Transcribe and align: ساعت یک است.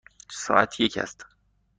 ساعت 0.31 0.79
یک 0.79 0.97
است. 0.97 1.25